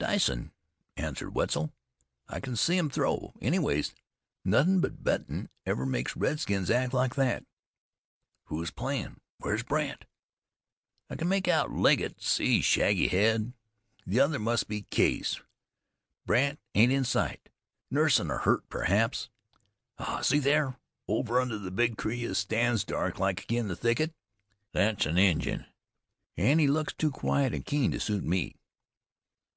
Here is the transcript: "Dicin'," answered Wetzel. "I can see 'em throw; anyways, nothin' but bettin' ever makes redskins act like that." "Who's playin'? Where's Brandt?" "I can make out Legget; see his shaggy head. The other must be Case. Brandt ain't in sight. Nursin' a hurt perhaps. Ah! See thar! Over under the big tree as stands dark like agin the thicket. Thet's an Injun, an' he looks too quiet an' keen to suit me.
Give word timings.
"Dicin'," 0.00 0.50
answered 0.96 1.36
Wetzel. 1.36 1.72
"I 2.26 2.40
can 2.40 2.56
see 2.56 2.76
'em 2.76 2.90
throw; 2.90 3.34
anyways, 3.40 3.94
nothin' 4.44 4.80
but 4.80 5.04
bettin' 5.04 5.48
ever 5.64 5.86
makes 5.86 6.16
redskins 6.16 6.70
act 6.70 6.92
like 6.92 7.14
that." 7.14 7.44
"Who's 8.46 8.72
playin'? 8.72 9.20
Where's 9.38 9.62
Brandt?" 9.62 10.04
"I 11.08 11.14
can 11.14 11.28
make 11.28 11.46
out 11.46 11.70
Legget; 11.70 12.20
see 12.20 12.56
his 12.56 12.64
shaggy 12.64 13.06
head. 13.06 13.52
The 14.04 14.18
other 14.18 14.40
must 14.40 14.66
be 14.66 14.82
Case. 14.82 15.40
Brandt 16.24 16.58
ain't 16.74 16.90
in 16.90 17.04
sight. 17.04 17.48
Nursin' 17.88 18.28
a 18.28 18.38
hurt 18.38 18.68
perhaps. 18.68 19.28
Ah! 20.00 20.20
See 20.20 20.40
thar! 20.40 20.80
Over 21.06 21.40
under 21.40 21.58
the 21.60 21.70
big 21.70 21.96
tree 21.96 22.24
as 22.24 22.38
stands 22.38 22.82
dark 22.82 23.20
like 23.20 23.42
agin 23.42 23.68
the 23.68 23.76
thicket. 23.76 24.12
Thet's 24.72 25.06
an 25.06 25.16
Injun, 25.16 25.64
an' 26.36 26.58
he 26.58 26.66
looks 26.66 26.92
too 26.92 27.12
quiet 27.12 27.54
an' 27.54 27.62
keen 27.62 27.92
to 27.92 28.00
suit 28.00 28.24
me. 28.24 28.56